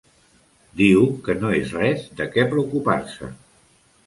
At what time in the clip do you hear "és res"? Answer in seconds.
1.57-2.09